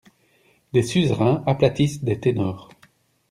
Des 0.73 0.81
suzerains 0.81 1.43
aplatissent 1.45 2.03
des 2.03 2.19
ténors. 2.19 2.69